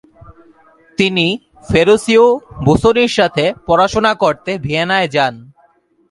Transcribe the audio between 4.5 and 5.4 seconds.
ভিয়েনায় যান।